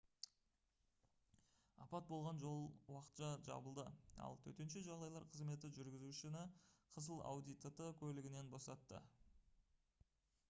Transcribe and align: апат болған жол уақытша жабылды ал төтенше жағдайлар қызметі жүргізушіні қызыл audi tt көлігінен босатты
апат 1.83 2.07
болған 2.11 2.39
жол 2.43 2.63
уақытша 2.95 3.27
жабылды 3.49 3.83
ал 4.27 4.37
төтенше 4.47 4.81
жағдайлар 4.87 5.27
қызметі 5.35 5.71
жүргізушіні 5.75 6.41
қызыл 6.95 7.21
audi 7.33 7.55
tt 7.67 7.87
көлігінен 8.01 8.49
босатты 8.55 9.03